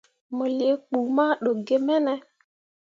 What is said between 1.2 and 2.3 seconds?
ɗokki ge mene?